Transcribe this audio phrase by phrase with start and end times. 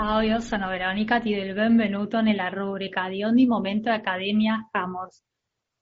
[0.00, 5.24] Ciao, io sono Veronica, ti do il benvenuto nella rubrica di ogni momento Accademia Hammers.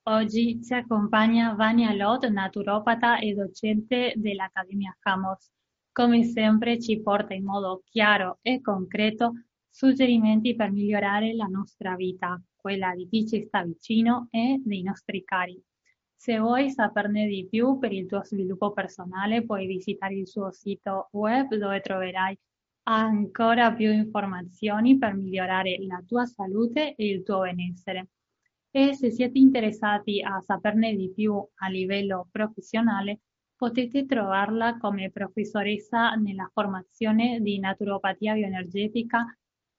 [0.04, 5.52] Oggi ci accompagna Vania Lot, naturopata e docente dell'Accademia Hammers.
[5.92, 9.33] Come sempre ci porta in modo chiaro e concreto
[9.69, 15.25] suggerimenti per migliorare la nostra vita, quella di chi ci sta vicino e dei nostri
[15.25, 15.62] cari.
[16.14, 21.11] Se vuoi saperne di più per il tuo sviluppo personale, puoi visitare il suo sito
[21.12, 22.35] web dove troverai
[22.89, 28.09] ancora più informazioni per migliorare la tua salute e il tuo benessere.
[28.70, 33.20] E se siete interessati a saperne di più a livello professionale,
[33.56, 39.25] potete trovarla come professoressa nella formazione di naturopatia bioenergetica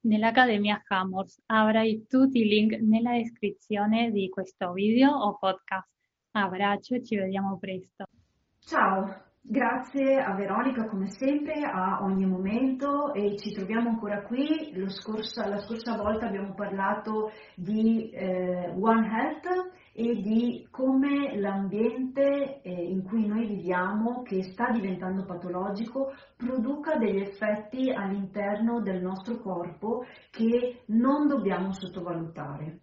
[0.01, 1.41] nell'Accademia Hammers.
[1.45, 5.87] Avrai tutti i link nella descrizione di questo video o podcast.
[6.31, 8.05] Abbraccio ci vediamo presto.
[8.59, 14.73] Ciao, Grazie a Veronica come sempre, a ogni momento e ci troviamo ancora qui.
[14.87, 22.71] Scorso, la scorsa volta abbiamo parlato di eh, One Health e di come l'ambiente eh,
[22.71, 30.03] in cui noi viviamo, che sta diventando patologico, produca degli effetti all'interno del nostro corpo
[30.29, 32.81] che non dobbiamo sottovalutare.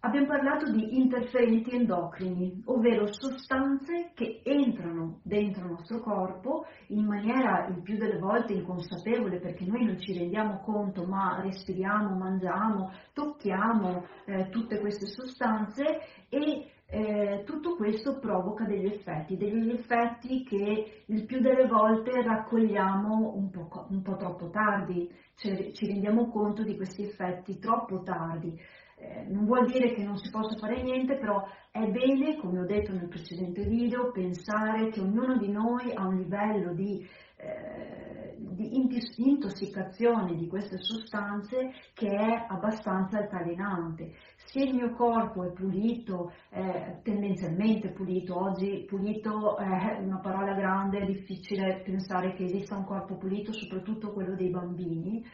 [0.00, 7.66] Abbiamo parlato di interferenti endocrini, ovvero sostanze che entrano dentro il nostro corpo in maniera
[7.66, 14.04] il più delle volte inconsapevole perché noi non ci rendiamo conto, ma respiriamo, mangiamo, tocchiamo
[14.26, 21.24] eh, tutte queste sostanze e eh, tutto questo provoca degli effetti, degli effetti che il
[21.24, 26.76] più delle volte raccogliamo un po', un po troppo tardi, cioè ci rendiamo conto di
[26.76, 28.56] questi effetti troppo tardi.
[29.00, 32.66] Eh, non vuol dire che non si possa fare niente, però è bene, come ho
[32.66, 38.76] detto nel precedente video, pensare che ognuno di noi ha un livello di, eh, di
[39.18, 44.14] intossicazione di queste sostanze che è abbastanza altalenante.
[44.34, 51.00] Se il mio corpo è pulito, eh, tendenzialmente pulito, oggi pulito è una parola grande,
[51.00, 55.24] è difficile pensare che esista un corpo pulito, soprattutto quello dei bambini,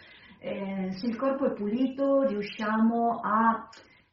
[0.45, 3.67] eh, se il corpo è pulito riusciamo a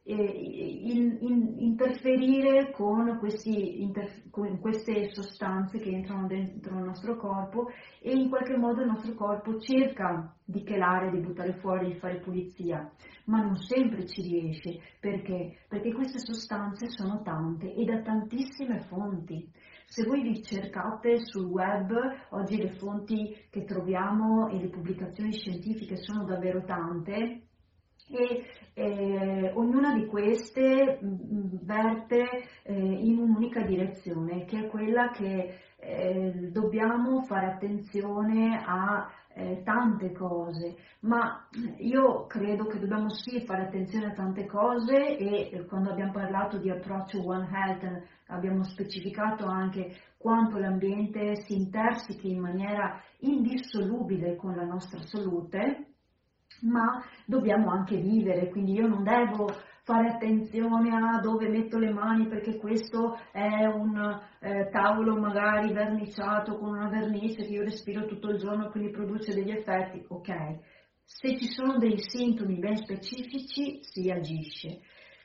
[0.04, 7.18] eh, in, in, interferire con, questi, inter, con, queste sostanze che entrano dentro il nostro
[7.18, 7.68] corpo
[8.00, 12.20] e in qualche modo il nostro corpo cerca di chelare, di buttare fuori, di fare
[12.20, 12.90] pulizia,
[13.26, 14.80] ma non sempre ci riesce.
[15.00, 15.66] Perché?
[15.68, 19.52] Perché queste sostanze sono tante e da tantissime fonti.
[19.92, 21.92] Se voi vi cercate sul web,
[22.30, 27.48] oggi le fonti che troviamo e le pubblicazioni scientifiche sono davvero tante
[28.12, 32.28] e eh, ognuna di queste mm, verte
[32.64, 40.12] eh, in un'unica direzione, che è quella che eh, dobbiamo fare attenzione a eh, tante
[40.12, 45.92] cose, ma io credo che dobbiamo sì fare attenzione a tante cose e eh, quando
[45.92, 53.02] abbiamo parlato di approccio One Health abbiamo specificato anche quanto l'ambiente si intersichi in maniera
[53.20, 55.91] indissolubile con la nostra salute,
[56.62, 59.50] ma dobbiamo anche vivere, quindi io non devo
[59.84, 66.58] fare attenzione a dove metto le mani perché questo è un eh, tavolo magari verniciato
[66.58, 70.60] con una vernice che io respiro tutto il giorno e quindi produce degli effetti, ok.
[71.04, 74.80] Se ci sono dei sintomi ben specifici si agisce.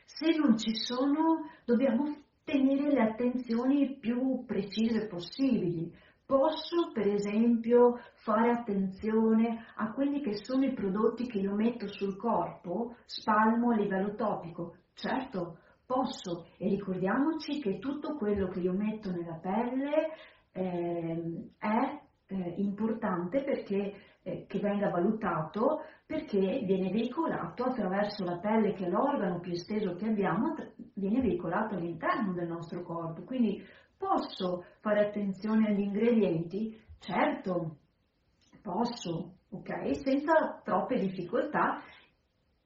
[0.04, 5.92] Se non ci sono dobbiamo tenere le attenzioni più precise possibili.
[6.26, 12.16] Posso per esempio fare attenzione a quelli che sono i prodotti che io metto sul
[12.16, 14.74] corpo, spalmo a livello topico.
[14.92, 20.10] Certo, posso e ricordiamoci che tutto quello che io metto nella pelle
[20.50, 28.72] eh, è eh, importante perché eh, che venga valutato perché viene veicolato attraverso la pelle
[28.72, 30.54] che è l'organo più esteso che abbiamo,
[30.94, 33.22] viene veicolato all'interno del nostro corpo.
[33.22, 33.62] Quindi
[33.98, 36.78] Posso fare attenzione agli ingredienti?
[36.98, 37.78] Certo,
[38.62, 39.96] posso, ok?
[40.02, 41.82] Senza troppe difficoltà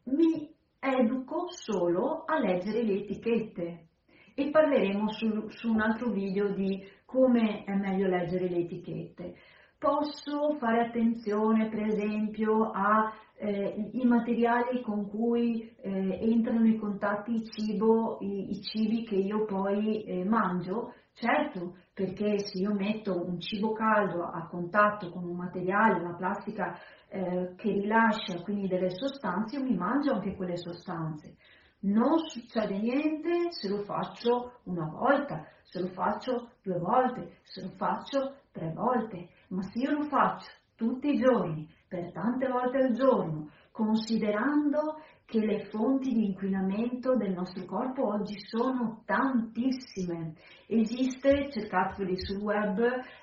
[0.05, 3.89] mi educo solo a leggere le etichette
[4.35, 9.35] e parleremo su, su un altro video di come è meglio leggere le etichette.
[9.79, 17.49] Posso fare attenzione per esempio ai eh, materiali con cui eh, entrano in contatto il
[17.51, 20.93] cibo, i, i cibi che io poi eh, mangio?
[21.13, 26.79] Certo, perché se io metto un cibo caldo a contatto con un materiale, una plastica
[27.09, 31.37] eh, che rilascia quindi delle sostanze, io mi mangio anche quelle sostanze.
[31.81, 37.71] Non succede niente se lo faccio una volta, se lo faccio due volte, se lo
[37.77, 42.93] faccio tre volte, ma se io lo faccio tutti i giorni, per tante volte al
[42.93, 44.97] giorno, considerando
[45.31, 50.35] che le fonti di inquinamento del nostro corpo oggi sono tantissime.
[50.67, 52.81] Esiste, cercateveli sul web,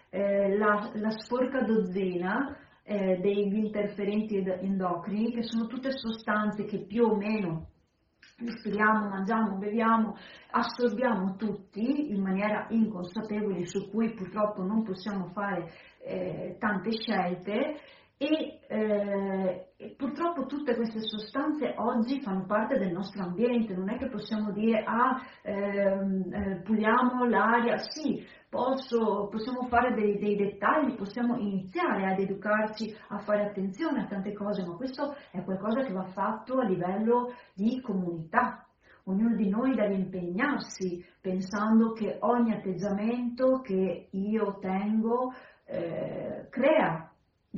[0.09, 7.03] eh, la, la, sporca dozzina eh, degli interferenti endocrini, che sono tutte sostanze che più
[7.03, 7.67] o meno
[8.37, 10.15] respiriamo, mangiamo, beviamo,
[10.51, 15.71] assorbiamo tutti in maniera inconsapevole, su cui purtroppo non possiamo fare
[16.05, 17.79] eh, tante scelte
[18.17, 24.09] e eh, purtroppo tutte queste sostanze oggi fanno parte del nostro ambiente, non è che
[24.09, 31.37] possiamo dire ah ehm, eh, puliamo l'aria, sì, posso, possiamo fare dei, dei, dettagli, possiamo
[31.37, 36.05] iniziare ad educarci a fare attenzione a tante cose, ma questo è qualcosa che va
[36.05, 38.65] fatto a livello di comunità.
[39.03, 45.31] Ognuno di noi deve impegnarsi pensando che ogni atteggiamento che io tengo
[45.65, 47.06] eh, crea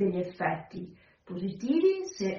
[0.00, 2.38] degli effetti positivi se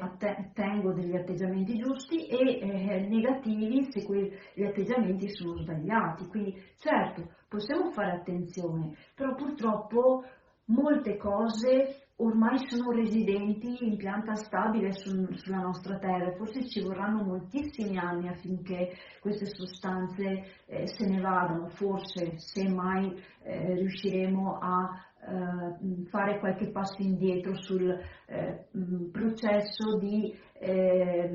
[0.53, 6.25] tengo degli atteggiamenti giusti e eh, negativi se quegli atteggiamenti sono sbagliati.
[6.25, 10.23] Quindi certo possiamo fare attenzione, però purtroppo
[10.65, 17.23] molte cose ormai sono residenti in pianta stabile su, sulla nostra terra, forse ci vorranno
[17.23, 23.11] moltissimi anni affinché queste sostanze eh, se ne vadano, forse se mai
[23.43, 24.89] eh, riusciremo a
[25.23, 28.67] eh, fare qualche passo indietro sul eh,
[29.11, 31.29] processo di eh,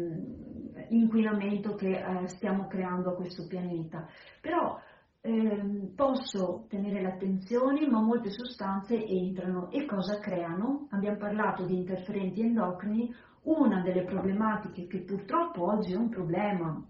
[0.88, 4.06] inquinamento che eh, stiamo creando a questo pianeta.
[4.40, 4.78] Però
[5.26, 10.87] ehm, posso tenere l'attenzione, ma molte sostanze entrano e cosa creano?
[10.90, 13.12] Abbiamo parlato di interferenti endocrini,
[13.43, 16.84] una delle problematiche che purtroppo oggi è un problema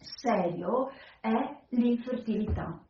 [0.00, 0.90] serio
[1.20, 1.34] è
[1.70, 2.80] l'infertilità.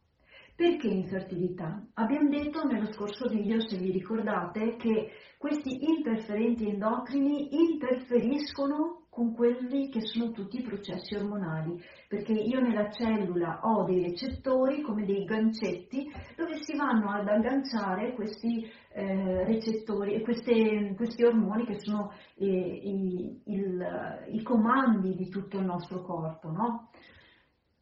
[0.57, 1.85] Perché infertilità?
[1.95, 9.91] Abbiamo detto nello scorso video, se vi ricordate, che questi interferenti endocrini interferiscono con quelli
[9.91, 15.25] che sono tutti i processi ormonali, perché io nella cellula ho dei recettori come dei
[15.25, 22.45] gancetti dove si vanno ad agganciare questi eh, recettori e questi ormoni che sono eh,
[22.45, 26.51] i, il, i, comandi di tutto il nostro corpo.
[26.51, 26.89] No?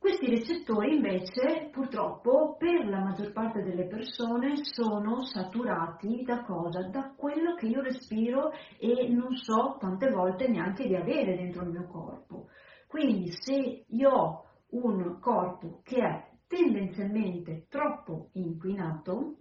[0.02, 6.82] Questi recettori invece purtroppo per la maggior parte delle persone sono saturati da cosa?
[6.88, 8.50] Da quello che io respiro
[8.80, 12.48] e non so tante volte neanche di avere dentro il mio corpo.
[12.88, 19.36] Quindi se io ho un corpo che è tendenzialmente troppo inquinato,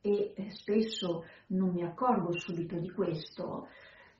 [0.00, 3.68] e spesso non mi accorgo subito di questo,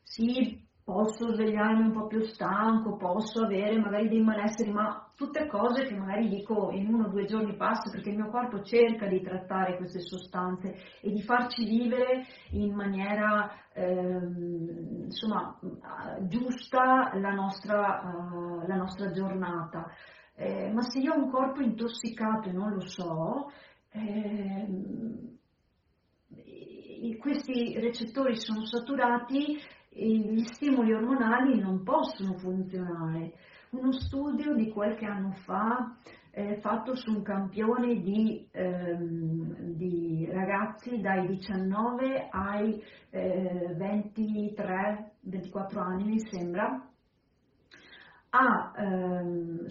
[0.02, 5.84] si posso svegliarmi un po' più stanco, posso avere magari dei malesseri, ma tutte cose
[5.84, 9.20] che magari dico in uno o due giorni passa perché il mio corpo cerca di
[9.20, 15.58] trattare queste sostanze e di farci vivere in maniera ehm, insomma,
[16.22, 19.92] giusta la nostra, uh, la nostra giornata.
[20.36, 23.52] Eh, ma se io ho un corpo intossicato e non lo so,
[23.90, 24.66] eh,
[27.18, 33.32] questi recettori sono saturati gli stimoli ormonali non possono funzionare.
[33.70, 35.96] Uno studio di qualche anno fa
[36.30, 42.80] eh, fatto su un campione di, ehm, di, ragazzi dai 19 ai
[43.10, 46.80] eh, 23-24 anni mi sembra,
[48.30, 49.66] ha ehm,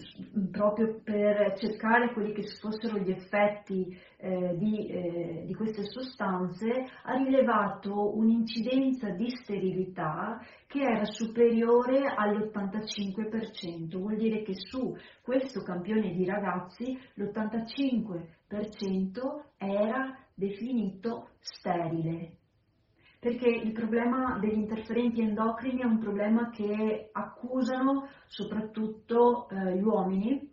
[0.52, 7.16] proprio per cercare quelli che fossero gli effetti eh, di, eh, di, queste sostanze, ha
[7.18, 16.26] rilevato un'incidenza di sterilità che era superiore all'85%, vuol dire che su questo campione di
[16.26, 22.38] ragazzi l'85% era definito sterile
[23.28, 30.50] perché il problema degli interferenti endocrini è un problema che accusano soprattutto eh, gli uomini,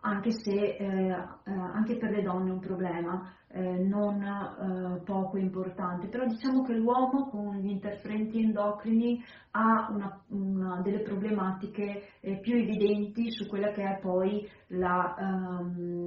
[0.00, 5.36] anche se eh, eh, anche per le donne è un problema eh, non eh, poco
[5.38, 12.38] importante, però diciamo che l'uomo con gli interferenti endocrini ha una, una delle problematiche eh,
[12.40, 16.05] più evidenti su quella che è poi la, um,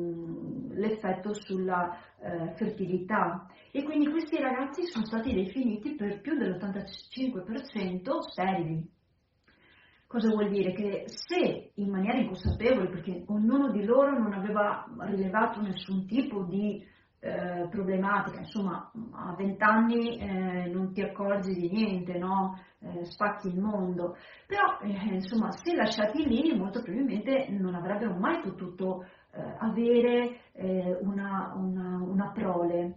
[0.79, 8.97] l'effetto sulla eh, fertilità e quindi questi ragazzi sono stati definiti per più dell'85% sterili.
[10.07, 10.73] Cosa vuol dire?
[10.73, 16.83] Che se in maniera inconsapevole, perché ognuno di loro non aveva rilevato nessun tipo di
[17.19, 22.57] eh, problematica, insomma a vent'anni eh, non ti accorgi di niente, no?
[22.79, 24.15] eh, spacchi il mondo,
[24.47, 30.37] però eh, insomma se lasciati lì molto probabilmente non avrebbero mai potuto eh, avere
[31.01, 32.95] una, una, una prole.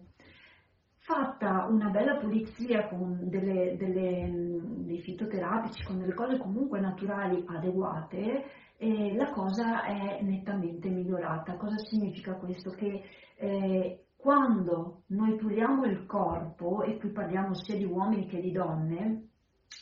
[1.04, 8.44] fatta una bella pulizia con delle, delle, dei fitoterapici, con delle cose comunque naturali adeguate,
[8.76, 11.56] eh, la cosa è nettamente migliorata.
[11.56, 12.70] Cosa significa questo?
[12.70, 13.02] Che
[13.36, 19.30] eh, quando noi puliamo il corpo, e qui parliamo sia di uomini che di donne,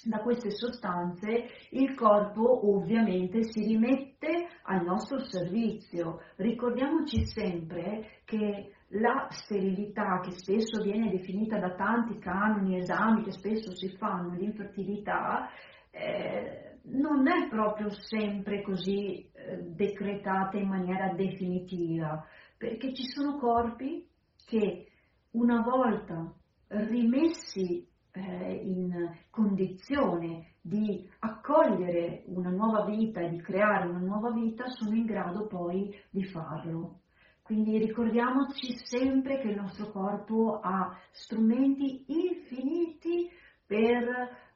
[0.04, 6.20] da queste sostanze il corpo ovviamente si rimette al nostro servizio.
[6.36, 13.74] Ricordiamoci sempre che la sterilità, che spesso viene definita da tanti canoni, esami che spesso
[13.74, 15.48] si fanno, l'infertilità,
[15.90, 22.24] eh, non è proprio sempre così eh, decretata in maniera definitiva,
[22.56, 24.08] perché ci sono corpi
[24.44, 24.86] che
[25.32, 26.32] una volta
[26.68, 34.64] rimessi eh, in condizione di accogliere una nuova vita e di creare una nuova vita,
[34.68, 37.00] sono in grado poi di farlo.
[37.42, 43.28] Quindi ricordiamoci sempre che il nostro corpo ha strumenti infiniti
[43.66, 44.04] per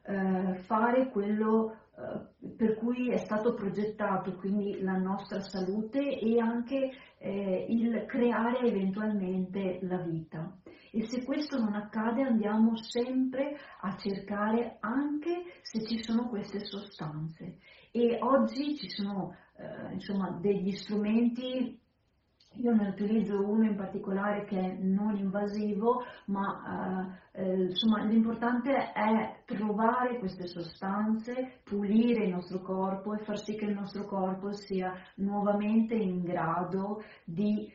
[0.03, 6.91] eh, fare quello eh, per cui è stato progettato, quindi la nostra salute e anche
[7.17, 10.57] eh, il creare eventualmente la vita.
[10.95, 17.57] E se questo non accade andiamo sempre a cercare anche se ci sono queste sostanze.
[17.91, 21.77] E oggi ci sono eh, insomma, degli strumenti
[22.57, 28.93] io ne utilizzo uno in particolare che è non invasivo, ma eh, eh, insomma l'importante
[28.93, 34.53] è trovare queste sostanze, pulire il nostro corpo e far sì che il nostro corpo
[34.53, 37.69] sia nuovamente in grado di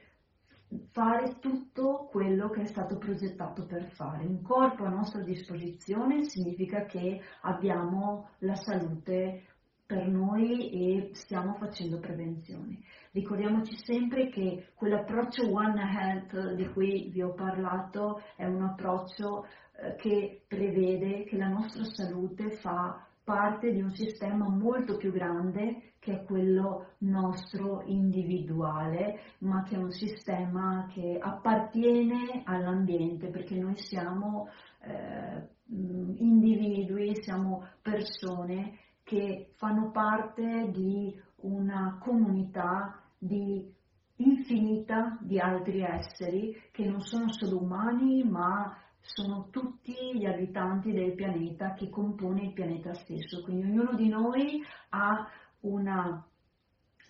[0.93, 4.25] fare tutto quello che è stato progettato per fare.
[4.25, 9.45] Un corpo a nostra disposizione significa che abbiamo la salute
[9.91, 12.79] per noi e stiamo facendo prevenzione.
[13.11, 19.97] Ricordiamoci sempre che quell'approccio One Health di cui vi ho parlato è un approccio eh,
[19.97, 26.15] che prevede che la nostra salute fa parte di un sistema molto più grande che
[26.15, 34.49] è quello nostro individuale, ma che è un sistema che appartiene all'ambiente, perché noi siamo
[34.83, 43.73] eh, individui, siamo persone che fanno parte di una comunità di
[44.17, 51.15] infinita di altri esseri che non sono solo umani, ma sono tutti gli abitanti del
[51.15, 53.43] pianeta che compone il pianeta stesso.
[53.43, 55.29] Quindi ognuno di noi ha
[55.61, 56.25] una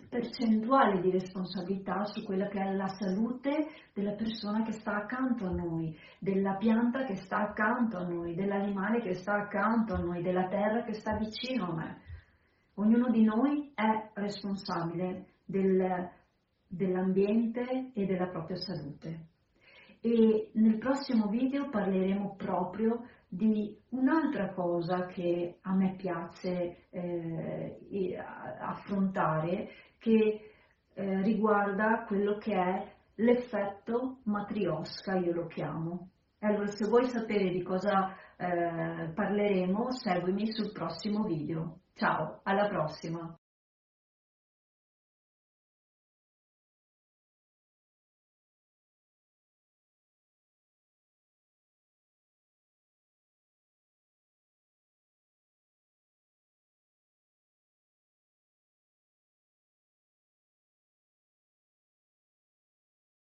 [0.09, 5.51] percentuale di responsabilità su quella che è la salute della persona che sta accanto a
[5.51, 10.47] noi, della pianta che sta accanto a noi, dell'animale che sta accanto a noi, della
[10.47, 12.01] terra che sta vicino a me.
[12.75, 16.09] Ognuno di noi è responsabile del,
[16.67, 19.29] dell'ambiente e della propria salute
[20.01, 28.17] e nel prossimo video parleremo proprio di un'altra cosa che a me piace eh,
[28.59, 30.51] affrontare che
[30.93, 36.09] eh, riguarda quello che è l'effetto matriosca, io lo chiamo.
[36.39, 41.81] Allora se vuoi sapere di cosa eh, parleremo, seguimi sul prossimo video.
[41.93, 43.40] Ciao, alla prossima!